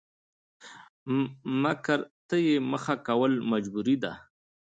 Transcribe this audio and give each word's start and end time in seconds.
مکر 1.61 1.99
ته 2.27 2.35
يې 2.45 2.55
مخه 2.71 2.95
کول 3.07 3.33
مجبوري 3.51 3.95
ده؛ 4.03 4.13